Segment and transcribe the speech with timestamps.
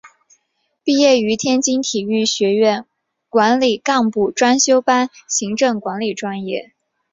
[0.83, 2.85] 毕业于天津体育学院
[3.29, 6.73] 管理干部专修班行政管理专业。